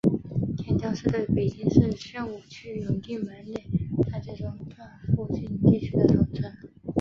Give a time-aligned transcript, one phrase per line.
[0.57, 3.69] 天桥是对北京市宣武区永定门内
[4.11, 6.51] 大街中段附近地区的统称。